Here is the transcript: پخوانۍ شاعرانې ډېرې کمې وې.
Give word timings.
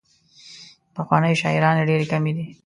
پخوانۍ 0.95 1.33
شاعرانې 1.41 1.83
ډېرې 1.89 2.05
کمې 2.11 2.31
وې. 2.35 2.45